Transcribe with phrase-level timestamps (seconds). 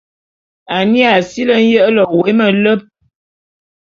[0.77, 2.81] Annie a sili nyele wé meleb.